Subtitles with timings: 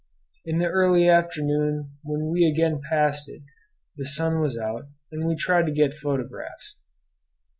[0.45, 3.43] In the early afternoon when we again passed it
[3.97, 6.79] the sun was out, and we tried to get photographs.